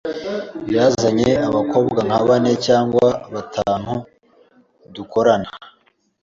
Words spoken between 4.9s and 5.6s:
dukorana.